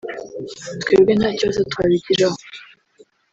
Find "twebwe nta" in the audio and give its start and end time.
0.81-1.29